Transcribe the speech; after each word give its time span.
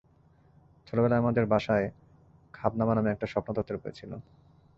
ছোটবেলায় 0.87 1.19
আমাদের 1.19 1.45
বাসায় 1.45 1.87
খাবনামা 2.53 2.93
নামে 2.95 3.09
একটা 3.11 3.27
স্বপ্নতত্ত্বের 3.27 3.77
বই 3.77 3.93
ছিল! 3.93 4.11